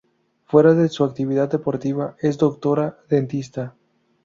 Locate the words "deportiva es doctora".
1.51-2.97